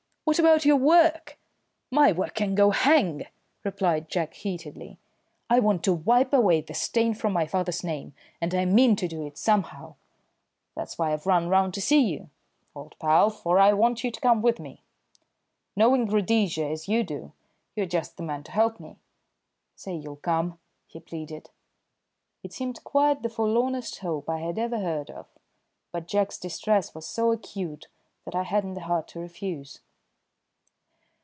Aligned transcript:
"What 0.23 0.39
about 0.39 0.63
your 0.63 0.77
work?" 0.77 1.37
"My 1.91 2.13
work 2.13 2.35
can 2.35 2.55
go 2.55 2.69
hang!" 2.71 3.25
replied 3.65 4.07
Jack 4.07 4.33
heatedly. 4.33 4.97
"I 5.49 5.59
want 5.59 5.83
to 5.83 5.93
wipe 5.93 6.31
away 6.31 6.61
the 6.61 6.73
stain 6.73 7.13
from 7.15 7.33
my 7.33 7.45
father's 7.45 7.83
name, 7.83 8.13
and 8.39 8.55
I 8.55 8.63
mean 8.63 8.95
to 8.97 9.09
do 9.09 9.25
it 9.25 9.37
somehow. 9.37 9.95
That's 10.73 10.97
why 10.97 11.11
I've 11.11 11.25
run 11.25 11.49
round 11.49 11.73
to 11.73 11.81
see 11.81 11.99
you, 11.99 12.29
old 12.73 12.95
pal, 12.97 13.29
for 13.29 13.59
I 13.59 13.73
want 13.73 14.05
you 14.05 14.11
to 14.11 14.21
come 14.21 14.41
with 14.41 14.57
me. 14.57 14.83
Knowing 15.75 16.05
Rhodesia 16.07 16.65
as 16.67 16.87
you 16.87 17.03
do, 17.03 17.33
you're 17.75 17.85
just 17.85 18.15
the 18.15 18.23
man 18.23 18.43
to 18.43 18.51
help 18.51 18.79
me. 18.79 18.95
Say 19.75 19.97
you'll 19.97 20.15
come?" 20.15 20.59
he 20.87 21.01
pleaded. 21.01 21.49
It 22.41 22.53
seemed 22.53 22.85
quite 22.85 23.21
the 23.21 23.27
forlornest 23.29 23.97
hope 23.99 24.29
I 24.29 24.39
had 24.39 24.57
ever 24.57 24.79
heard 24.79 25.09
of, 25.09 25.25
but 25.91 26.07
Jack's 26.07 26.37
distress 26.37 26.95
was 26.95 27.05
so 27.05 27.33
acute 27.33 27.89
that 28.23 28.35
I 28.35 28.43
hadn't 28.43 28.75
the 28.75 28.81
heart 28.81 29.09
to 29.09 29.19
refuse. 29.19 29.81